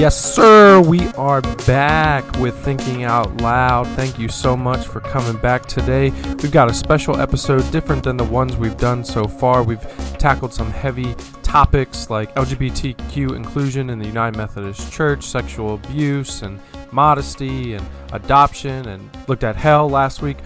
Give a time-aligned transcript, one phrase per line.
[0.00, 0.80] Yes, sir.
[0.80, 3.86] We are back with Thinking Out Loud.
[3.96, 6.10] Thank you so much for coming back today.
[6.42, 9.62] We've got a special episode different than the ones we've done so far.
[9.62, 9.80] We've
[10.18, 11.14] tackled some heavy
[11.50, 16.60] topics like LGBTQ inclusion in the United Methodist Church, sexual abuse, and
[16.92, 20.36] modesty, and adoption, and looked at hell last week.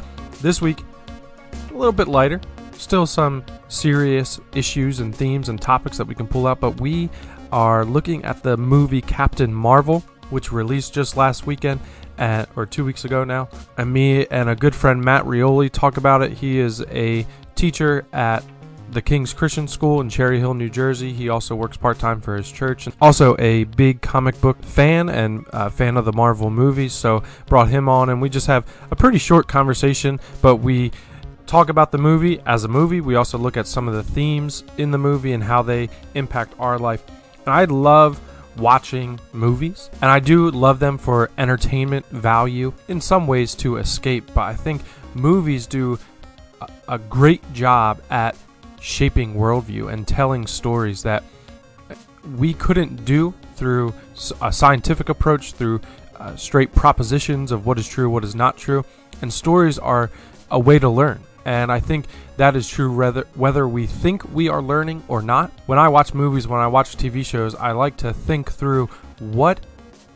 [0.40, 0.80] This week,
[1.70, 2.40] a little bit lighter.
[2.72, 7.10] Still some serious issues and themes and topics that we can pull out, but we
[7.52, 10.00] are looking at the movie Captain Marvel,
[10.30, 11.80] which released just last weekend,
[12.16, 13.50] at, or two weeks ago now.
[13.76, 16.32] And me and a good friend Matt Reoli talk about it.
[16.32, 18.42] He is a teacher at
[18.90, 21.12] the King's Christian School in Cherry Hill, New Jersey.
[21.12, 22.88] He also works part time for his church.
[23.00, 26.92] Also, a big comic book fan and uh, fan of the Marvel movies.
[26.92, 30.92] So, brought him on, and we just have a pretty short conversation, but we
[31.46, 33.00] talk about the movie as a movie.
[33.00, 36.54] We also look at some of the themes in the movie and how they impact
[36.58, 37.02] our life.
[37.44, 38.20] And I love
[38.56, 44.30] watching movies, and I do love them for entertainment value, in some ways to escape,
[44.34, 44.82] but I think
[45.14, 45.98] movies do
[46.60, 48.36] a, a great job at
[48.84, 51.24] shaping worldview and telling stories that
[52.36, 53.94] we couldn't do through
[54.42, 55.80] a scientific approach, through
[56.16, 58.84] uh, straight propositions of what is true, what is not true.
[59.22, 60.10] And stories are
[60.50, 61.20] a way to learn.
[61.46, 65.50] And I think that is true whether, whether we think we are learning or not.
[65.64, 68.86] When I watch movies, when I watch TV shows, I like to think through
[69.18, 69.60] what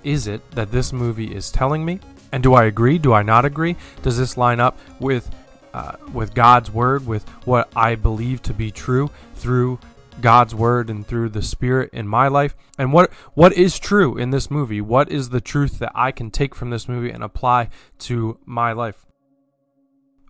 [0.04, 2.00] is it that this movie is telling me?
[2.32, 2.98] And do I agree?
[2.98, 3.76] Do I not agree?
[4.02, 5.30] Does this line up with
[5.78, 9.78] uh, with God's word, with what I believe to be true through
[10.20, 12.56] God's word and through the Spirit in my life?
[12.76, 14.80] And what what is true in this movie?
[14.80, 17.68] What is the truth that I can take from this movie and apply
[18.00, 19.06] to my life?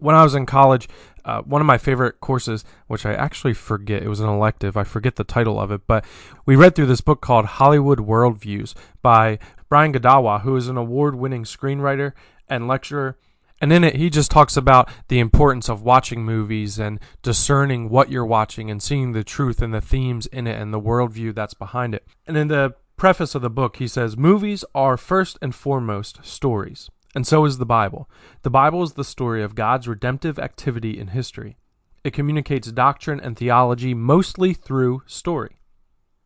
[0.01, 0.89] when I was in college,
[1.25, 4.85] uh, one of my favorite courses, which I actually forget, it was an elective, I
[4.85, 6.05] forget the title of it, but
[6.47, 11.17] we read through this book called Hollywood Worldviews by Brian Godawa, who is an award
[11.17, 12.13] winning screenwriter
[12.49, 13.19] and lecturer.
[13.61, 18.11] And in it, he just talks about the importance of watching movies and discerning what
[18.11, 21.55] you're watching and seeing the truth and the themes in it and the worldview that's
[21.55, 22.07] behind it.
[22.27, 26.89] And in the preface of the book, he says, Movies are first and foremost stories.
[27.15, 28.09] And so is the Bible.
[28.43, 31.57] The Bible is the story of God's redemptive activity in history.
[32.05, 35.59] It communicates doctrine and theology mostly through story.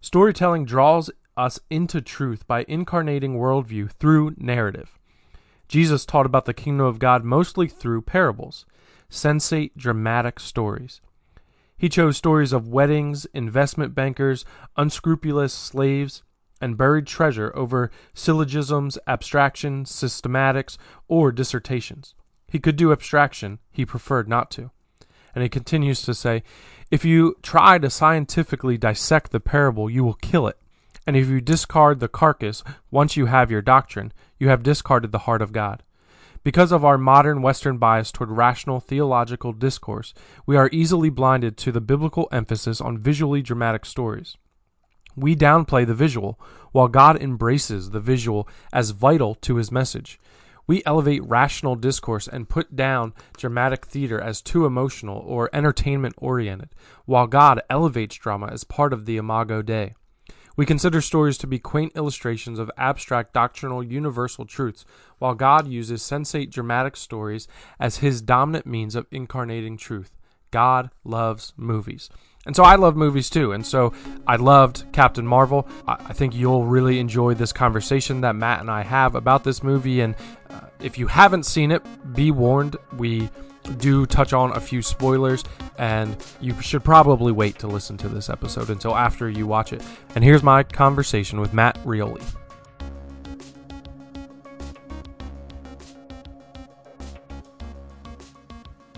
[0.01, 4.99] Storytelling draws us into truth by incarnating worldview through narrative.
[5.73, 8.67] Jesus taught about the kingdom of God mostly through parables,
[9.11, 11.01] sensate, dramatic stories.
[11.79, 14.45] He chose stories of weddings, investment bankers,
[14.77, 16.25] unscrupulous slaves,
[16.61, 20.77] and buried treasure over syllogisms, abstractions, systematics,
[21.09, 22.15] or dissertations.
[22.47, 24.73] He could do abstraction, he preferred not to.
[25.35, 26.43] And he continues to say,
[26.91, 30.59] If you try to scientifically dissect the parable, you will kill it.
[31.07, 35.21] And if you discard the carcass once you have your doctrine, you have discarded the
[35.21, 35.85] heart of God.
[36.43, 40.13] Because of our modern Western bias toward rational theological discourse,
[40.47, 44.37] we are easily blinded to the biblical emphasis on visually dramatic stories.
[45.15, 46.41] We downplay the visual,
[46.73, 50.19] while God embraces the visual as vital to his message.
[50.67, 56.71] We elevate rational discourse and put down dramatic theater as too emotional or entertainment oriented,
[57.05, 59.95] while God elevates drama as part of the Imago Dei.
[60.57, 64.85] We consider stories to be quaint illustrations of abstract doctrinal universal truths,
[65.19, 67.49] while God uses sensate dramatic stories
[67.81, 70.13] as his dominant means of incarnating truth.
[70.51, 72.11] God loves movies.
[72.45, 73.53] And so I love movies too.
[73.53, 73.93] And so
[74.27, 75.67] I loved Captain Marvel.
[75.87, 80.01] I think you'll really enjoy this conversation that Matt and I have about this movie.
[80.01, 80.17] And
[80.51, 81.83] uh, if you haven't seen it,
[82.15, 82.77] be warned.
[82.97, 83.31] We
[83.79, 85.45] do touch on a few spoilers,
[85.79, 89.83] and you should probably wait to listen to this episode until after you watch it.
[90.15, 92.23] And here's my conversation with Matt Reoli.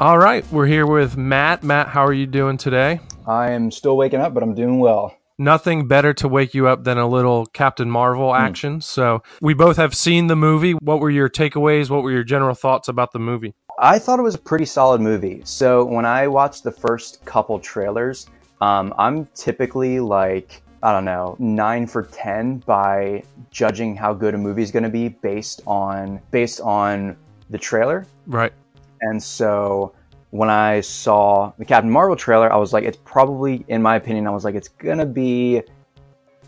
[0.01, 1.63] All right, we're here with Matt.
[1.63, 2.99] Matt, how are you doing today?
[3.27, 5.17] I am still waking up, but I'm doing well.
[5.39, 8.41] Nothing better to wake you up than a little Captain Marvel hmm.
[8.41, 8.79] action.
[8.79, 8.83] Mm.
[8.83, 10.73] So, we both have seen the movie.
[10.73, 11.91] What were your takeaways?
[11.91, 13.55] What were your general thoughts about the movie?
[13.79, 15.43] I thought it was a pretty solid movie.
[15.45, 18.29] So, when I watched the first couple trailers,
[18.61, 24.39] um, I'm typically like, I don't know, nine for 10 by judging how good a
[24.39, 27.17] movie is going to be based on based on
[27.51, 28.07] the trailer.
[28.27, 28.53] Right.
[29.01, 29.93] And so
[30.31, 34.27] when I saw the Captain Marvel trailer, I was like, it's probably, in my opinion,
[34.27, 35.63] I was like, it's gonna be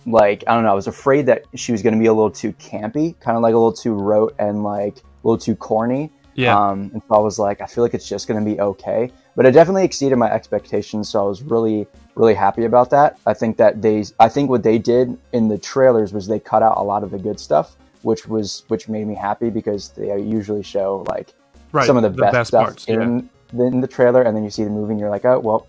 [0.07, 0.71] like I don't know.
[0.71, 3.43] I was afraid that she was going to be a little too campy, kind of
[3.43, 6.13] like a little too rote and like a little too corny.
[6.37, 6.57] Yeah.
[6.57, 9.11] Um, and so I was like, I feel like it's just going to be okay.
[9.35, 11.09] But it definitely exceeded my expectations.
[11.09, 13.19] So I was really, really happy about that.
[13.27, 16.63] I think that they, I think what they did in the trailers was they cut
[16.63, 20.17] out a lot of the good stuff, which was, which made me happy because they
[20.21, 21.35] usually show like
[21.73, 21.87] right.
[21.87, 22.85] some of the, the best, best stuff parts.
[22.87, 24.23] In, the, in the trailer.
[24.23, 25.67] And then you see the movie and you're like, oh, well,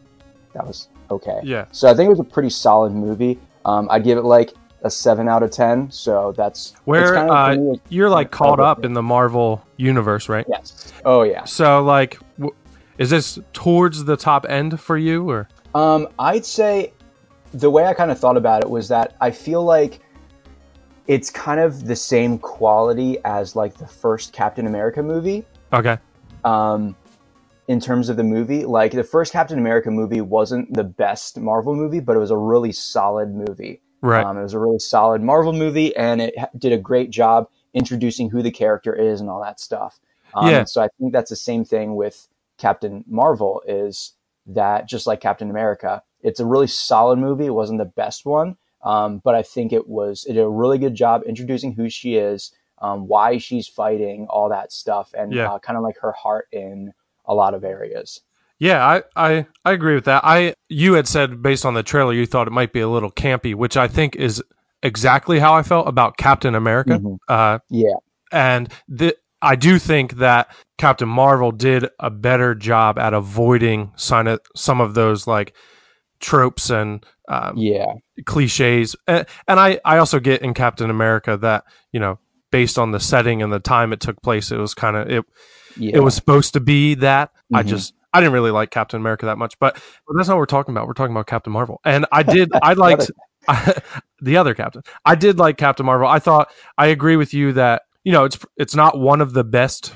[0.53, 1.39] that was okay.
[1.43, 1.65] Yeah.
[1.71, 3.39] So I think it was a pretty solid movie.
[3.65, 4.53] Um, I'd give it like
[4.83, 5.89] a seven out of ten.
[5.91, 9.65] So that's it's Where kind of, uh, me, you're like caught up in the Marvel
[9.77, 10.45] universe, right?
[10.50, 10.94] yes.
[11.06, 11.44] Oh yeah.
[11.45, 12.56] So like, w-
[12.97, 16.94] is this towards the top end for you, or Um, I'd say
[17.53, 20.00] the way I kind of thought about it was that I feel like
[21.07, 25.45] it's kind of the same quality as like the first Captain America movie.
[25.71, 25.97] okay?
[26.44, 26.95] Um,
[27.69, 31.75] in terms of the movie, like the first Captain America movie wasn't the best Marvel
[31.75, 33.81] movie, but it was a really solid movie.
[34.01, 34.23] Right.
[34.25, 38.29] Um, it was a really solid Marvel movie, and it did a great job introducing
[38.29, 39.99] who the character is and all that stuff.
[40.33, 40.63] Um, Yeah.
[40.65, 42.27] So I think that's the same thing with
[42.57, 43.61] Captain Marvel.
[43.67, 44.13] Is
[44.45, 46.03] that just like Captain America?
[46.21, 47.45] It's a really solid movie.
[47.45, 50.25] It wasn't the best one, um, but I think it was.
[50.25, 54.50] It did a really good job introducing who she is, um, why she's fighting, all
[54.50, 55.53] that stuff, and Yeah.
[55.53, 56.93] uh, kind of like her heart in
[57.25, 58.21] a lot of areas.
[58.59, 60.21] Yeah, I, I I agree with that.
[60.25, 63.12] I you had said based on the trailer you thought it might be a little
[63.12, 64.44] campy, which I think is
[64.83, 67.00] exactly how I felt about Captain America.
[67.00, 67.18] Mhm.
[67.27, 67.95] Uh, Yeah.
[68.31, 74.27] and the, I do think that Captain Marvel did a better job at avoiding some
[74.27, 75.53] of, some of those like
[76.19, 77.94] tropes and um, Yeah.
[78.25, 78.95] cliches.
[79.07, 82.19] And, and I, I also get in Captain America that, you know,
[82.51, 85.25] based on the setting and the time it took place, it was kind of, it,
[85.75, 85.98] Yeah.
[85.98, 87.31] it was supposed to be that.
[87.53, 87.68] I Mhm.
[87.68, 89.75] just, I didn't really like Captain America that much, but,
[90.07, 90.87] but that's not what we're talking about.
[90.87, 91.79] We're talking about Captain Marvel.
[91.85, 93.11] And I did, I liked
[94.21, 94.81] the other Captain.
[95.05, 96.07] I did like Captain Marvel.
[96.07, 99.43] I thought, I agree with you that, you know, it's, it's not one of the
[99.43, 99.95] best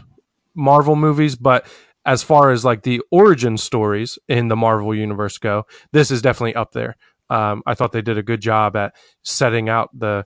[0.54, 1.66] Marvel movies, but
[2.06, 6.56] as far as like the origin stories in the Marvel universe go, this is definitely
[6.56, 6.98] up there.
[7.32, 10.26] Um, I thought they did a good job at setting out the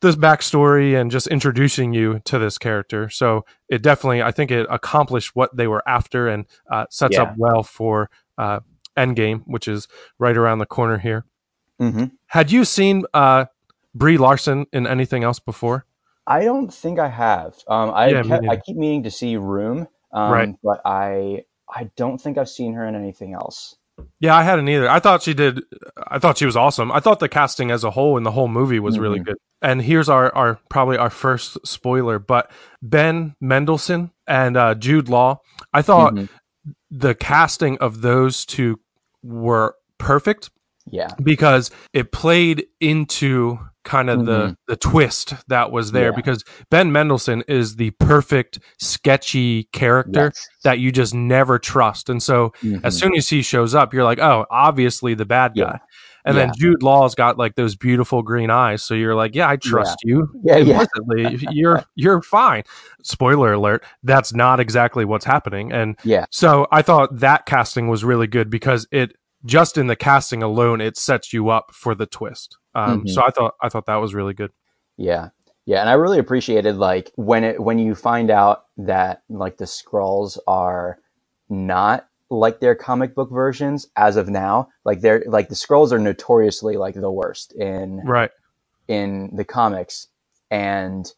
[0.00, 3.08] this backstory and just introducing you to this character.
[3.10, 7.22] So it definitely, I think, it accomplished what they were after and uh, sets Yeah.
[7.24, 8.60] up well for uh,
[8.96, 11.24] Endgame, which is right around the corner here.
[11.78, 13.46] hmm Had you seen uh,
[13.94, 15.84] Brie Larson in anything else before?
[16.26, 17.56] I don't think I have.
[17.66, 20.54] Um, I Yeah, kept, I keep meaning to see Room, um, Right.
[20.62, 21.44] but I
[21.74, 23.76] I don't think I've seen her in anything else.
[24.20, 24.88] Yeah, I hadn't either.
[24.88, 25.60] I thought she did.
[26.06, 26.92] I thought she was awesome.
[26.92, 29.24] I thought the casting as a whole in the whole movie was really Mhm.
[29.24, 29.36] good.
[29.60, 32.50] And here's our, our probably our first spoiler, but
[32.82, 35.40] Ben Mendelsohn and uh, Jude Law.
[35.72, 36.28] I thought Mhm.
[36.90, 38.78] the casting of those two
[39.22, 40.50] were perfect
[40.90, 44.54] Yeah, because it played into kind of the Mhm.
[44.68, 46.16] the twist that was there Yeah.
[46.16, 50.48] because Ben Mendelsohn is the perfect sketchy character Yes.
[50.64, 52.08] that you just never trust.
[52.10, 52.80] And so Mhm.
[52.84, 55.80] as soon as he shows up, you're like, oh, obviously the bad guy.
[56.36, 56.42] Yeah.
[56.42, 59.56] And then Jude Law's got like those beautiful green eyes, so you're like, yeah, I
[59.56, 60.80] trust you Yeah, yeah.
[60.82, 61.46] implicitly.
[61.52, 62.64] you're you're fine.
[63.02, 65.72] Spoiler alert: that's not exactly what's happening.
[65.72, 66.26] And Yeah.
[66.30, 69.12] so I thought that casting was really good because it
[69.46, 72.58] just in the casting alone it sets you up for the twist.
[72.74, 73.08] Um, Mhm.
[73.10, 74.50] So I thought I thought that was really good.
[74.96, 75.28] Yeah.
[75.66, 79.66] Yeah, and I really appreciated like when it when you find out that like the
[79.66, 80.98] Skrulls are
[81.50, 84.68] not like their comic book versions as of now.
[84.84, 88.30] Like they're like the Skrulls are notoriously like the worst in Right.
[88.86, 90.08] in the comics.
[90.50, 91.10] And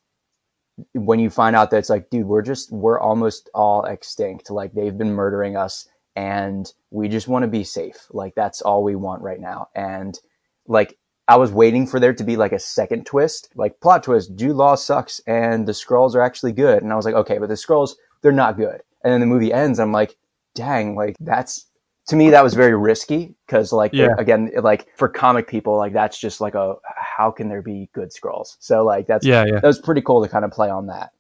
[0.95, 4.50] when you find out that it's like dude we're just we're almost all extinct.
[4.50, 5.87] Like they've been murdering us
[6.17, 8.07] and we just want to be safe.
[8.11, 9.69] Like that's all we want right now.
[9.75, 10.19] And
[10.67, 10.97] like
[11.29, 13.50] i was waiting for there to be like a second twist.
[13.55, 16.83] Like plot twist jude law sucks and the Skrulls are actually good.
[16.83, 18.81] And i was like okay but the Skrulls they're not good.
[19.02, 20.17] And then the movie ends i'm like
[20.54, 21.66] dang like that's
[22.09, 24.14] to me that was very risky because like Yeah.
[24.19, 28.11] again like for comic people like that's just like a how can there be good
[28.11, 29.61] Skrulls so like that's Yeah, yeah.
[29.61, 31.11] that was pretty cool to kind of play on that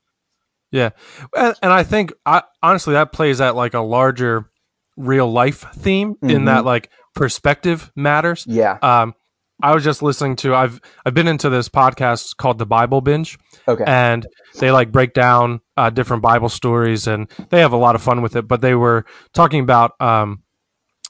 [0.72, 0.90] yeah
[1.36, 4.50] And, and I think I, honestly that plays at like a larger
[4.96, 6.46] real life theme in Mhm.
[6.46, 8.44] that like perspective matters.
[8.48, 9.14] yeah Um,
[9.62, 13.38] I was just listening to I've I've been into this podcast called the Bible Binge,
[13.68, 14.26] okay and
[14.58, 18.22] they like break down uh, different Bible stories, and they have a lot of fun
[18.22, 18.48] with it.
[18.48, 20.42] But they were talking about um,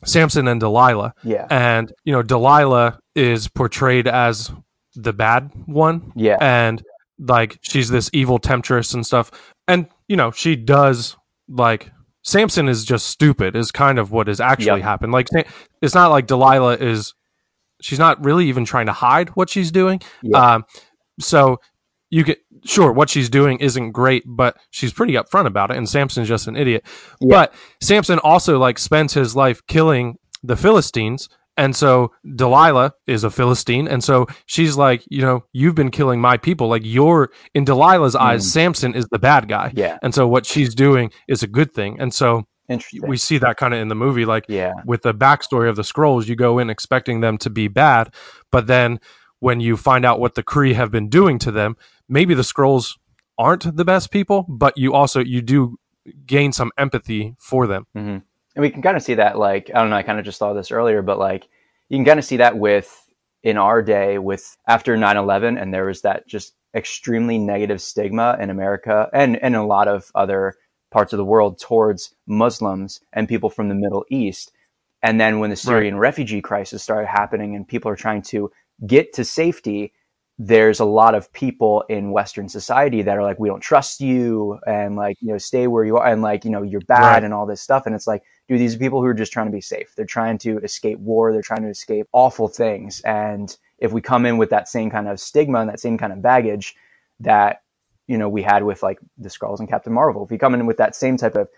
[0.05, 4.51] Samson and Delilah, yeah and you know Delilah is portrayed as
[4.95, 6.83] the bad one, yeah and
[7.19, 9.31] like she's this evil temptress and stuff,
[9.69, 11.17] and you know she does
[11.49, 11.91] like.
[12.23, 13.57] Samson is just stupid.
[13.57, 14.83] Is kind of what has actually Yep.
[14.83, 15.13] happened.
[15.13, 15.27] Like,
[15.81, 17.15] it's not like Delilah is
[17.83, 20.01] she's not really even trying to hide what she's doing.
[20.23, 20.55] Yeah.
[20.55, 20.65] Um,
[21.21, 21.59] so
[22.11, 25.77] you get sure what she's doing isn't great, but she's pretty upfront about it.
[25.77, 26.85] And Samson's just an idiot.
[27.21, 27.29] Yeah.
[27.29, 31.29] But Samson also like spends his life killing the Philistines.
[31.57, 33.87] And so Delilah is a Philistine.
[33.87, 36.69] And so she's like, you know, you've been killing my people.
[36.69, 38.51] Like you're in Delilah's eyes, Mm.
[38.51, 39.71] Samson is the bad guy.
[39.75, 39.99] Yeah.
[40.03, 42.01] And so what she's doing is a good thing.
[42.01, 43.09] And so Interesting.
[43.09, 44.25] we see that kind of in the movie.
[44.25, 44.73] Like yeah.
[44.85, 48.15] with the backstory of the Skrulls, you go in expecting them to be bad,
[48.51, 49.01] but then
[49.41, 51.77] when you find out what the Kree have been doing to them,
[52.09, 52.97] maybe the Skrulls
[53.37, 55.79] aren't the best people, but you also you do
[56.27, 57.87] gain some empathy for them.
[57.95, 58.19] hmm
[58.55, 60.39] And we can kind of see that, like, I don't know, I kind of just
[60.39, 61.49] saw this earlier, but like,
[61.89, 63.09] you can kind of see that with
[63.43, 68.37] in our day with after 9 11, and there was that just extremely negative stigma
[68.41, 70.55] in America and, and a lot of other
[70.91, 74.53] parts of the world towards Muslims and people from the Middle East.
[75.03, 78.51] And then when the Syrian refugee crisis started happening and people are trying to
[78.87, 79.93] get to safety,
[80.39, 84.59] there's a lot of people in Western society that are like, we don't trust you
[84.67, 87.25] and like, you know, stay where you are and like, you know, you're bad Right.
[87.25, 87.85] and all this stuff.
[87.87, 89.93] And it's like, dude, these are people who are just trying to be safe.
[89.97, 91.33] They're trying to escape war.
[91.33, 93.01] They're trying to escape awful things.
[93.03, 96.13] And if we come in with that same kind of stigma and that same kind
[96.13, 96.75] of baggage
[97.21, 97.63] that,
[98.11, 100.67] you know, we had with like the Skrulls and Captain Marvel, if we come in
[100.67, 101.49] with that same type of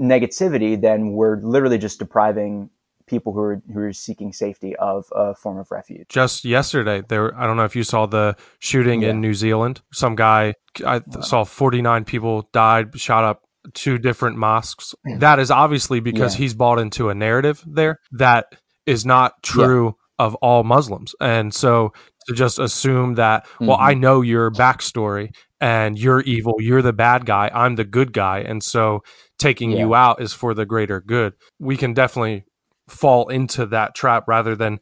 [0.00, 2.70] negativity, then we're literally just depriving
[3.06, 6.06] people who are, who are seeking safety of a form of refuge.
[6.08, 9.10] Just yesterday, there I don't know if you saw the shooting Yeah.
[9.10, 9.80] in New Zealand.
[9.92, 10.54] Some guy
[10.86, 13.42] I th- saw 49 people died, shot up
[13.74, 14.94] two different mosques.
[15.18, 16.38] That is obviously because Yeah.
[16.42, 18.46] he's bought into a narrative there that
[18.86, 21.14] is not true of all Muslims.
[21.20, 21.92] And so
[22.28, 23.82] to just assume that, well, Mhm.
[23.90, 28.38] I know your backstory and you're evil, you're the bad guy, I'm the good guy.
[28.40, 29.02] And so
[29.38, 31.34] taking you out is for the greater good.
[31.58, 32.44] We can definitely
[32.88, 34.80] fall into that trap rather than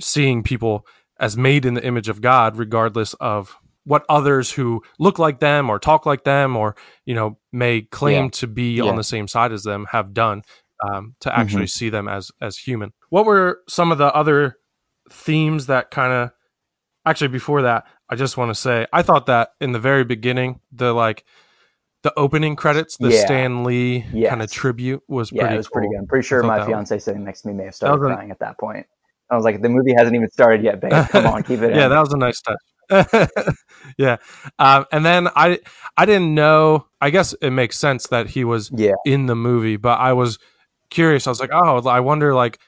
[0.00, 0.86] seeing people
[1.18, 5.70] as made in the image of God, regardless of what others who look like them
[5.70, 8.30] or talk like them or you know may claim Yeah.
[8.32, 8.84] to be Yeah.
[8.84, 10.42] on the same side as them have done
[10.86, 12.92] um, to actually see them as as human.
[13.08, 14.56] What were some of the other
[15.10, 16.30] themes that kind of
[17.06, 20.60] actually before that I just want to say I thought that in the very beginning
[20.72, 21.24] the like
[22.02, 23.24] the opening credits the Yeah.
[23.24, 24.30] Stan Lee Yes.
[24.30, 25.98] kind of tribute was Yeah, pretty it was pretty good.
[25.98, 28.58] I'm pretty sure my fiance sitting next to me may have started crying at that
[28.58, 28.86] point.
[29.30, 30.92] I was like, the movie hasn't even started yet, babe.
[31.10, 31.90] Come on, keep it yeah, in.
[31.90, 32.56] that was a nice touch.
[33.98, 34.16] yeah,
[34.58, 35.58] um, and then I
[35.98, 36.86] I didn't know.
[37.00, 38.94] I guess it makes sense that he was yeah.
[39.04, 40.38] in the movie, but I was
[40.90, 41.26] curious.
[41.26, 42.58] I was like, oh, I wonder, like,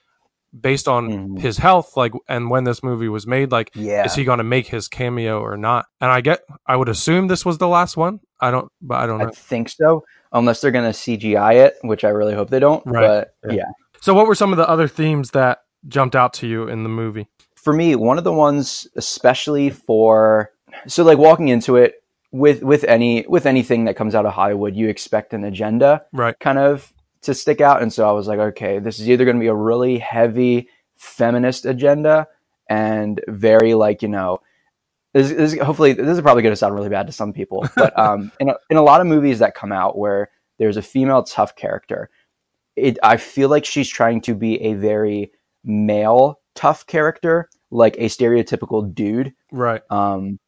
[0.59, 1.38] based on Mhm.
[1.40, 4.04] his health, like, and when this movie was made, like, Yeah.
[4.04, 5.87] is he going to make his cameo or not?
[6.00, 8.21] And I get, I would assume this was the last one.
[8.40, 10.02] I don't, but I don't I think so.
[10.33, 12.83] Unless they're going to CGI it, which I really hope they don't.
[12.87, 13.26] Right.
[13.42, 13.57] But Yeah.
[13.57, 13.71] yeah.
[14.00, 16.88] So, what were some of the other themes that jumped out to you in the
[16.88, 17.26] movie?
[17.54, 20.50] For me, one of the ones, especially for
[20.87, 22.02] so like walking into it
[22.33, 26.02] with with any with anything that comes out of Hollywood, you expect an agenda.
[26.12, 26.35] Right.
[26.40, 27.82] kind of to stick out.
[27.82, 30.68] And so I was like, okay, this is either going to be a really heavy
[30.96, 32.26] feminist agenda
[32.68, 34.40] and very like, you know,
[35.12, 37.98] this, this hopefully this is probably going to sound really bad to some people, but
[37.98, 41.22] um, in a, in a lot of movies that come out where there's a female
[41.22, 42.10] tough character,
[42.76, 45.32] it I feel like she's trying to be a very
[45.64, 49.34] male tough character, like a stereotypical dude.
[49.50, 49.82] Right.
[49.90, 50.38] Um,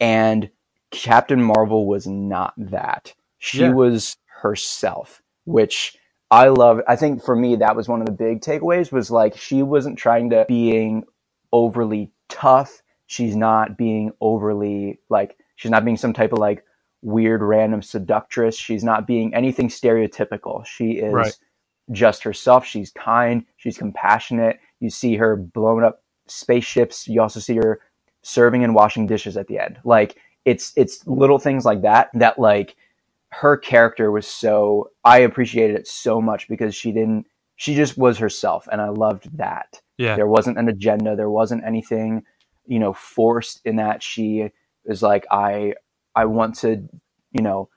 [0.00, 0.50] and
[0.90, 3.14] Captain Marvel was not that.
[3.38, 3.72] She Yeah.
[3.72, 5.96] was herself, which
[6.30, 6.82] I love.
[6.88, 9.98] I think for me, that was one of the big takeaways was like, she wasn't
[9.98, 11.04] trying to being
[11.52, 12.82] overly tough.
[13.06, 16.64] She's not being overly like, she's not being some type of like
[17.02, 18.58] weird random seductress.
[18.58, 20.66] She's not being anything stereotypical.
[20.66, 21.36] She is Right.
[21.92, 22.66] just herself.
[22.66, 23.46] She's kind.
[23.56, 24.60] She's compassionate.
[24.80, 27.08] You see her blowing up spaceships.
[27.08, 27.80] You also see her
[28.22, 29.78] serving and washing dishes at the end.
[29.84, 32.76] Like it's it's little things like that that like
[33.32, 38.18] her character was so I appreciated it so much because she didn't she just was
[38.18, 39.80] herself and I loved that.
[39.98, 40.16] Yeah.
[40.16, 42.24] There wasn't an agenda, there wasn't anything,
[42.66, 44.50] you know, forced in that she
[44.84, 45.74] was like I
[46.14, 46.88] I want to,
[47.32, 47.68] you know,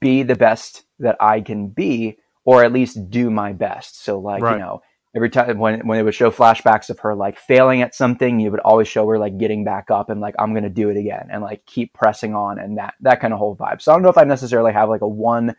[0.00, 4.02] be the best that I can be or at least do my best.
[4.02, 4.54] So like, Right.
[4.54, 4.80] you know,
[5.18, 8.50] every time when when it would show flashbacks of her like failing at something, you
[8.52, 11.28] would always show her like getting back up and like I'm gonna do it again
[11.30, 13.82] and like keep pressing on and that that kind of whole vibe.
[13.82, 15.56] So I don't know if I necessarily have like a one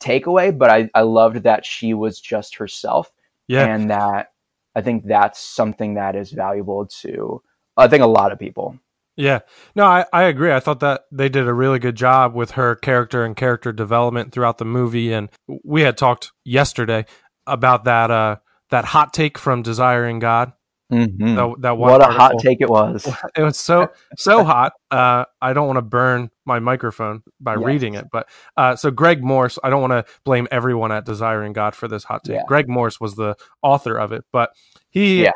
[0.00, 3.10] takeaway, but I I loved that she was just herself
[3.48, 3.66] Yeah.
[3.66, 4.32] and that
[4.74, 7.42] I think that's something that is valuable to
[7.76, 8.78] I think a lot of people.
[9.16, 9.40] Yeah.
[9.74, 10.52] No, I, I agree.
[10.52, 14.32] I thought that they did a really good job with her character and character development
[14.32, 15.12] throughout the movie.
[15.12, 15.28] And
[15.64, 17.06] we had talked yesterday
[17.46, 18.36] about that uh
[18.70, 20.52] that hot take from Desiring God
[20.92, 21.36] Mhm.
[21.36, 23.06] The, that What a hot take it was.
[23.36, 24.72] It was so so hot.
[24.90, 27.62] Uh, I don't want to burn my microphone by Yes.
[27.62, 29.56] reading it, but uh, so Greg Morse.
[29.62, 32.36] I don't want to blame everyone at Desiring God for this hot take.
[32.36, 32.42] Yeah.
[32.48, 34.50] Greg Morse was the author of it, but
[34.88, 35.30] he Yeah.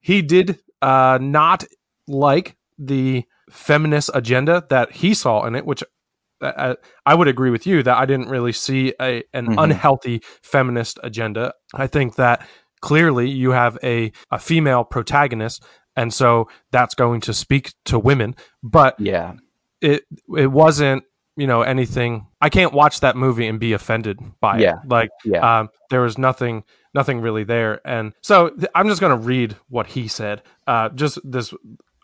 [0.00, 1.64] he did uh, not
[2.06, 5.82] like the feminist agenda that he saw in it, which.
[6.42, 9.62] Uh, I would agree with you that I didn't really see a an Mhm.
[9.62, 11.52] unhealthy feminist agenda.
[11.74, 12.46] I think that
[12.80, 15.62] clearly you have a, a female protagonist
[15.96, 19.34] and so that's going to speak to women but Yeah.
[19.80, 20.04] it
[20.36, 21.04] it wasn't
[21.36, 24.76] you know anything i can't watch that movie and be offended by Yeah.
[24.82, 25.60] it like Yeah.
[25.60, 29.56] um there was nothing nothing really there and so th- i'm just going to read
[29.68, 31.54] what he said uh just this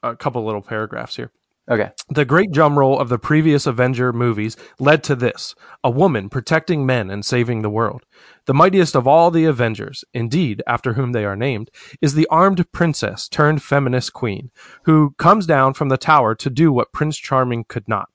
[0.03, 1.33] a couple little paragraphs here
[1.69, 1.91] Okay.
[2.09, 6.87] the great drum roll of the previous Avenger movies led to this a woman protecting
[6.87, 8.05] men and saving the world.
[8.45, 12.71] The mightiest of all the Avengers, indeed, after whom they are named, is the armed
[12.71, 14.53] princess turned feminist queen,
[14.85, 18.11] who comes down from the tower to do what Prince Charming could not.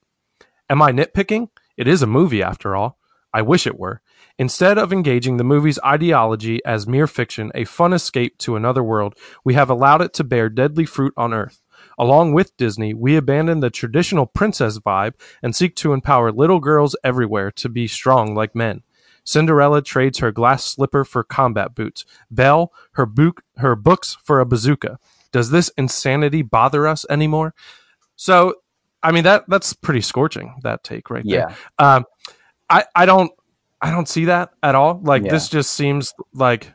[0.70, 1.50] Am I nitpicking?
[1.76, 2.98] It is a movie, after all.
[3.34, 4.02] I wish it were.
[4.42, 9.16] Instead of engaging the movie's ideology as mere fiction, a fun escape to another world,
[9.44, 11.62] we have allowed it to bear deadly fruit on Earth.
[11.96, 16.96] Along with Disney, we abandon the traditional princess vibe and seek to empower little girls
[17.04, 18.82] everywhere to be strong like men.
[19.24, 22.04] Cinderella trades her glass slipper for combat boots.
[22.32, 24.98] Belle, her, book, her books for a bazooka.
[25.32, 27.54] Does this insanity bother us anymore?
[28.16, 28.56] So,
[29.04, 30.56] I mean that that's pretty scorching.
[30.64, 31.48] That take right there.
[31.50, 31.56] Yeah.
[31.78, 32.06] Um,
[32.72, 33.32] I I don't
[33.82, 35.00] I don't see that at all.
[35.04, 35.32] Like Yeah.
[35.32, 36.74] this just seems like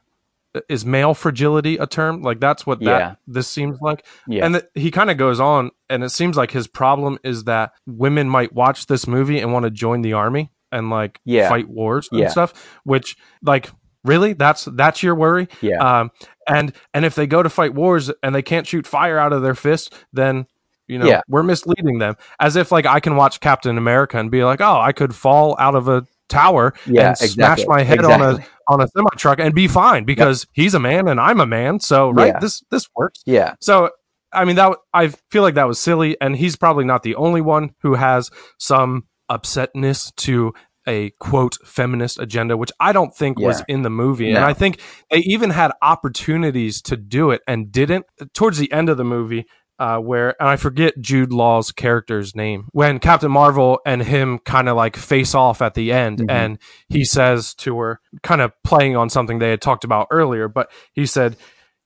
[0.71, 2.23] is male fragility a term?
[2.23, 3.15] Like that's what that Yeah.
[3.27, 4.05] this seems like.
[4.27, 4.45] Yeah.
[4.47, 7.73] And th- he kind of goes on, and it seems like his problem is that
[7.87, 11.49] women might watch this movie and want to join the army and like Yeah.
[11.51, 12.55] fight wars and stuff.
[12.85, 13.71] Which like
[14.03, 15.47] really that's that's your worry.
[15.61, 15.77] yeah.
[16.01, 16.11] Um,
[16.49, 19.43] and and if they go to fight wars and they can't shoot fire out of
[19.43, 20.47] their fist, then
[20.89, 22.17] you know we're misleading them.
[22.41, 25.55] As if like I can watch Captain America and be like, oh, I could fall
[25.59, 27.09] out of a tower yeah.
[27.09, 30.75] and smash my head on a on a semi truck and be fine because he's
[30.75, 31.81] a man and I'm a man.
[31.81, 32.39] So right, Yeah.
[32.41, 33.23] this this works.
[33.27, 33.55] Yeah.
[33.61, 33.91] So
[34.33, 37.41] I mean that I feel like that was silly, and he's probably not the only
[37.41, 40.53] one who has some upsetness to
[40.87, 44.31] a quote feminist agenda, which I don't think was in the movie.
[44.31, 48.07] And I think they even had opportunities to do it and didn't.
[48.35, 49.47] Towards the end of the movie,
[49.79, 54.69] uh, where and I forget Jude Law's character's name when Captain Marvel and him kind
[54.69, 56.31] of like face off at the end, Mhm.
[56.31, 56.59] and
[56.89, 60.71] he says to her, kind of playing on something they had talked about earlier, but
[60.93, 61.37] he said,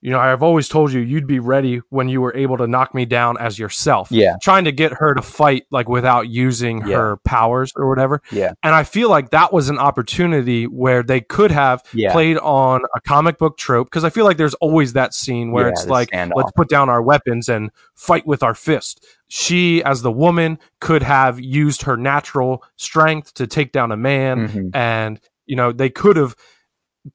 [0.02, 2.94] "You know, I've always told you you'd be ready when you were able to knock
[2.94, 4.36] me down as yourself." Yeah.
[4.42, 6.96] trying to get her to fight like without using Yeah.
[6.96, 8.22] her powers or whatever.
[8.32, 8.52] Yeah.
[8.62, 12.12] And I feel like that was an opportunity where they could have Yeah.
[12.12, 15.66] played on a comic book trope because I feel like there's always that scene where
[15.66, 16.32] Yeah, it's like standoff.
[16.36, 19.04] let's put down our weapons and fight with our fist.
[19.28, 24.48] She as the woman could have used her natural strength to take down a man
[24.48, 24.70] Mhm.
[24.74, 26.34] and you know they could have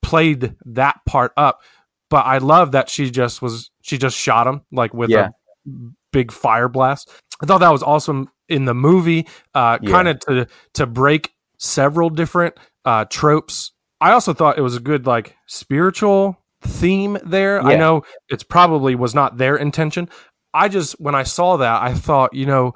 [0.02, 1.62] played that part up
[2.10, 5.30] but I love that she just was she just shot him like with Yeah.
[5.68, 5.72] a
[6.12, 7.10] big fire blast.
[7.42, 9.92] I thought that was awesome in the movie, uh, Yeah.
[9.92, 13.72] kind of to to break several different uh, tropes.
[14.02, 17.62] I also thought it was a good like spiritual theme there.
[17.62, 20.10] I know it's probably was not their intention.
[20.54, 22.74] I just when I saw that, I thought, you know,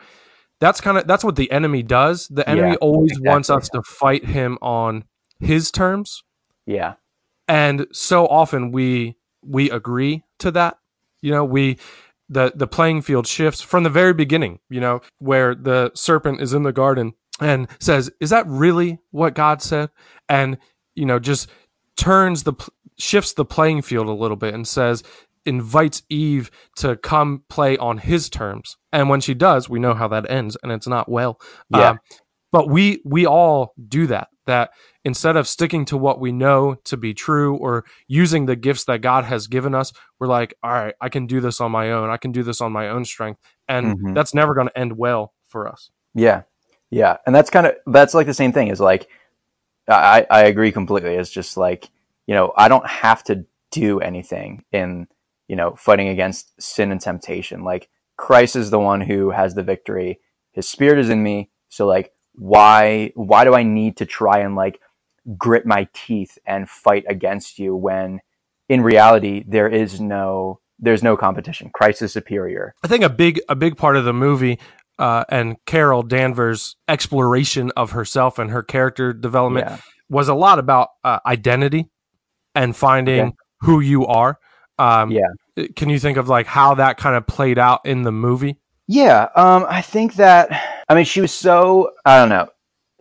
[0.59, 2.27] that's kind of that's what the enemy does.
[2.29, 3.29] The enemy Yeah, always exactly.
[3.29, 5.03] wants us to fight him on
[5.39, 6.23] his terms
[6.65, 6.95] Yeah.
[7.47, 10.77] and so often we we agree to that
[11.21, 11.77] you know we
[12.29, 16.53] the the playing field shifts from the very beginning you know where the serpent is
[16.53, 19.89] in the garden and says is that really what god said?
[20.27, 20.57] And
[20.95, 21.49] you know just
[21.95, 22.53] turns the
[22.97, 25.03] shifts the playing field a little bit and says
[25.45, 28.77] invites eve to come play on his terms.
[28.91, 31.39] And when she does we know how that ends and it's not well.
[31.69, 31.91] Yeah.
[31.91, 31.99] Um,
[32.51, 34.71] but we we all do that that
[35.05, 39.01] instead of sticking to what we know to be true or using the gifts that
[39.01, 42.09] God has given us, we're like, all right, I can do this on my own.
[42.09, 43.39] I can do this on my own strength.
[43.67, 44.15] And Mhm.
[44.15, 45.91] that's never going to end well for us.
[46.15, 46.43] Yeah,
[46.89, 48.69] yeah, and that's kind of that's like the same thing.
[48.69, 49.07] Is like
[49.87, 51.15] I I agree completely.
[51.15, 51.89] It's just like
[52.27, 55.07] you know I don't have to do anything in
[55.47, 57.63] you know fighting against sin and temptation.
[57.63, 60.19] Like Christ is the one who has the victory.
[60.53, 61.51] His Spirit is in me.
[61.69, 64.79] So like why why do I need to try and like
[65.37, 68.21] grit my teeth and fight against you when
[68.69, 71.69] in reality there is no there's no competition.
[71.73, 72.73] Christ is superior.
[72.83, 74.57] I think a big a big part of the movie
[74.97, 79.77] uh, and Carol Danvers' exploration of herself and her character development Yeah.
[80.09, 81.89] was a lot about uh, identity
[82.55, 83.35] and finding Okay.
[83.61, 84.39] who you are.
[84.77, 85.65] Um, Yeah.
[85.75, 88.57] can you think of like how that kind of played out in the movie?
[88.87, 90.49] Yeah, um, I think that
[90.89, 92.49] I mean she was so I don't know.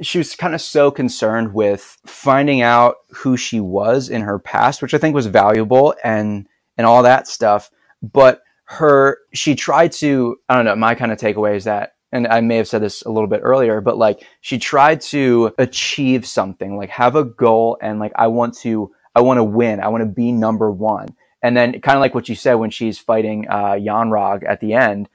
[0.02, 4.82] She was kind of so concerned with finding out who she was in her past,
[4.82, 6.46] which I think was valuable and
[6.76, 7.70] and all that stuff.
[8.02, 12.26] But her she tried to I don't know, my kind of takeaway is that and
[12.28, 16.26] I may have said this a little bit earlier, but like she tried to achieve
[16.26, 19.80] something, like have a goal and like I want to I want to win.
[19.80, 21.08] I want to be number one.
[21.42, 24.74] And then kind of like what you said when she's fighting uh, Yon-Rogg at the
[24.74, 25.08] end,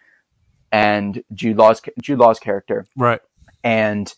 [0.73, 3.21] and Jude Law's Jude Law's character, right?
[3.63, 4.13] And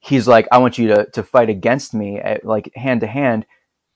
[0.00, 3.46] he's like, "I want you to to fight against me, at, like hand to hand."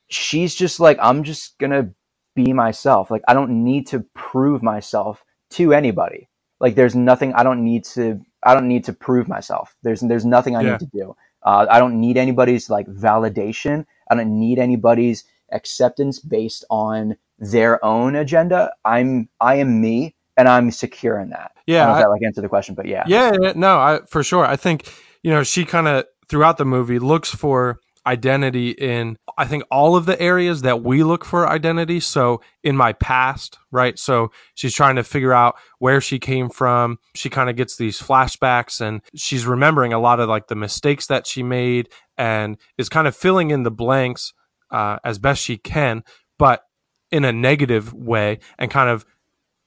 [0.09, 1.91] She's just like, "I'm just gonna
[2.37, 3.11] be myself.
[3.11, 6.29] Like I don't need to prove myself to anybody.
[6.61, 8.21] Like there's nothing I don't need to.
[8.45, 9.75] I don't need to prove myself.
[9.83, 10.73] There's there's nothing I yeah.
[10.73, 11.17] need to do.
[11.43, 13.87] Uh, I don't need anybody's like validation.
[14.11, 18.73] I don't need anybody's acceptance based on their own agenda.
[18.85, 21.53] I'm I am me and I'm secure in that.
[21.67, 23.05] Yeah, I, I that like answer the question, but yeah.
[23.07, 24.45] Yeah, no, I for sure.
[24.45, 29.47] I think you know she kind of throughout the movie looks for identity in I
[29.47, 32.01] think all of the areas that we look for identity.
[32.01, 33.99] So in my past, right?
[33.99, 36.99] So she's trying to figure out where she came from.
[37.15, 41.07] She kind of gets these flashbacks and she's remembering a lot of like the mistakes
[41.09, 44.33] that she made and is kind of filling in the blanks
[44.71, 46.03] uh, as best she can,
[46.39, 46.63] but
[47.11, 49.05] in a negative way and kind of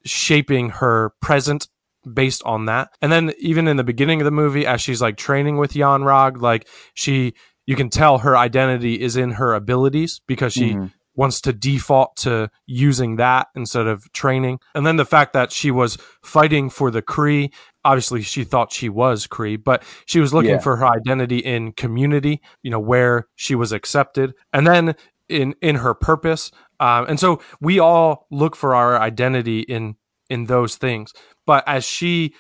[0.06, 1.68] shaping her present
[2.14, 2.90] based on that.
[3.02, 6.42] And then even in the beginning of the movie, as she's like training with Yon-Rogg,
[6.42, 7.34] like she,
[7.66, 10.88] you can tell her identity is in her abilities because she mm-hmm.
[11.16, 14.60] wants to default to using that instead of training.
[14.74, 17.52] And then the fact that she was fighting for the Kree,
[17.84, 20.60] obviously she thought she was Kree, but she was looking yeah.
[20.60, 24.34] for her identity in community, you know, where she was accepted.
[24.54, 24.96] And then
[25.30, 26.52] in in her purpose.
[26.80, 29.96] Um, and so we all look for our identity in
[30.30, 31.13] in those things.
[31.46, 32.34] But as she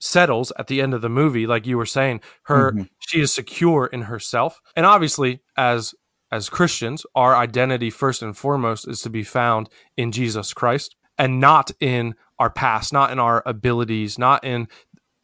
[0.00, 2.82] settles at the end of the movie, like you were saying, her mm-hmm.
[2.98, 4.60] she is secure in herself.
[4.74, 5.94] And obviously, as
[6.32, 11.40] as Christians, our identity first and foremost is to be found in Jesus Christ and
[11.40, 14.68] not in our past, not in our abilities, not in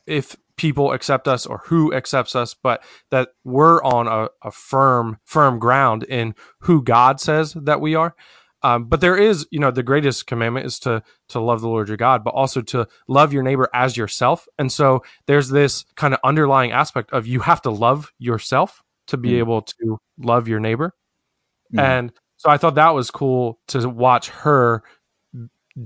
[0.07, 5.19] if people accept us or who accepts us, but that we're on a, a firm,
[5.25, 8.15] firm ground in who God says that we are.
[8.63, 11.89] Um, but there is, you know, the greatest commandment is to to love the Lord
[11.89, 14.49] your God, but also to love your neighbor as yourself.
[14.59, 19.17] And so there's this kind of underlying aspect of you have to love yourself to
[19.17, 19.39] be mm.
[19.39, 20.95] able to love your neighbor.
[21.73, 21.81] Mm.
[21.81, 24.83] And so I thought that was cool to watch her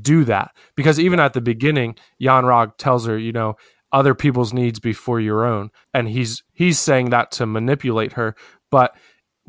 [0.01, 3.57] do that because even at the beginning, Yon-Rogg tells her, you know,
[3.93, 5.71] other people's needs before your own.
[5.93, 8.35] And he's he's saying that to manipulate her
[8.71, 8.97] but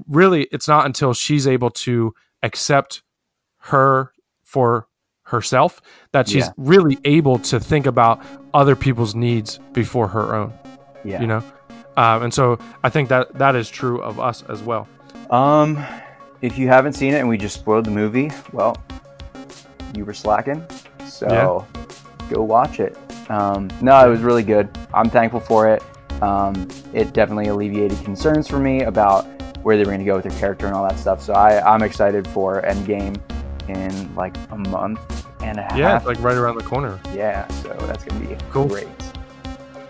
[0.07, 3.03] really it's not until she's able to accept
[3.57, 4.11] her
[4.43, 4.87] for
[5.23, 6.51] herself that she's yeah.
[6.57, 8.21] really able to think about
[8.53, 10.53] other people's needs before her own
[11.03, 11.21] yeah.
[11.21, 11.43] you know?
[11.97, 14.87] Um, and so i think that that is true of us as well.
[15.29, 15.83] Um
[16.41, 18.75] if you haven't seen it and we just spoiled the movie well
[19.95, 20.65] you were slacking
[21.05, 21.85] so yeah.
[22.29, 22.97] go watch it
[23.31, 24.69] um, no, it was really good.
[24.93, 25.81] I'm thankful for it.
[26.21, 29.25] Um, it definitely alleviated concerns for me about
[29.63, 31.21] where they were going to go with their character and all that stuff.
[31.21, 33.19] So I, I'm excited for Endgame
[33.69, 35.77] in like a month and a half.
[35.77, 36.99] Yeah, like right around the corner.
[37.13, 38.67] Yeah, so that's going to be cool.
[38.67, 38.87] great.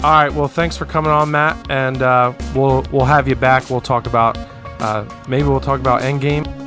[0.03, 3.69] All right, well, thanks for coming on, Matt, and uh, we'll we'll have you back.
[3.69, 4.37] We'll talk about
[4.79, 6.60] uh, maybe we'll talk about Endgame.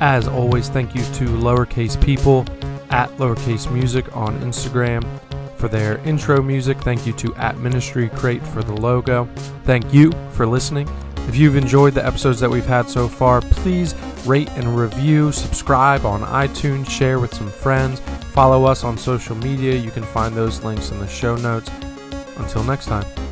[0.00, 2.44] As always, thank you to Lowercase People
[2.90, 5.04] at Lowercase Music on Instagram
[5.56, 6.78] for their intro music.
[6.78, 9.24] Thank you to at Ministry Crate for the logo.
[9.64, 10.88] Thank you for listening.
[11.26, 16.06] If you've enjoyed the episodes that we've had so far, please rate and review, subscribe
[16.06, 18.00] on iTunes, share with some friends,
[18.32, 19.74] follow us on social media.
[19.74, 21.70] You can find those links in the show notes.
[22.38, 23.27] Until next time.